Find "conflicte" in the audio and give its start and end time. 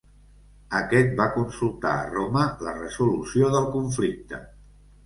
3.79-4.43